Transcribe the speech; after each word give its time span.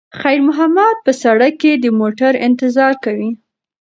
خیر 0.19 0.39
محمد 0.47 0.95
په 1.05 1.11
سړک 1.23 1.53
کې 1.61 1.71
د 1.77 1.85
موټرو 1.99 2.39
انتظار 2.47 2.93
کوي. 3.03 3.29